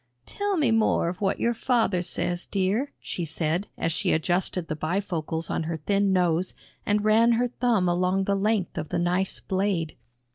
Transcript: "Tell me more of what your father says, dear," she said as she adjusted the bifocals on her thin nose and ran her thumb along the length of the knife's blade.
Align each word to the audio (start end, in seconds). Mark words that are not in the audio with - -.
"Tell 0.25 0.57
me 0.57 0.71
more 0.71 1.09
of 1.09 1.21
what 1.21 1.39
your 1.39 1.53
father 1.53 2.01
says, 2.01 2.47
dear," 2.47 2.91
she 2.99 3.23
said 3.23 3.67
as 3.77 3.91
she 3.91 4.11
adjusted 4.13 4.67
the 4.67 4.75
bifocals 4.75 5.51
on 5.51 5.61
her 5.65 5.77
thin 5.77 6.11
nose 6.11 6.55
and 6.87 7.05
ran 7.05 7.33
her 7.33 7.47
thumb 7.47 7.87
along 7.87 8.23
the 8.23 8.33
length 8.35 8.79
of 8.79 8.89
the 8.89 8.97
knife's 8.97 9.39
blade. 9.41 9.95